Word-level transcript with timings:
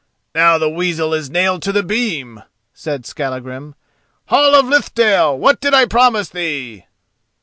"Now 0.33 0.57
the 0.57 0.67
weasel 0.67 1.13
is 1.13 1.29
nailed 1.29 1.61
to 1.61 1.71
the 1.71 1.83
beam," 1.83 2.41
said 2.73 3.05
Skallagrim. 3.05 3.75
"Hall 4.29 4.55
of 4.55 4.65
Lithdale, 4.67 5.37
what 5.37 5.61
did 5.61 5.75
I 5.75 5.85
promise 5.85 6.29
thee?" 6.29 6.85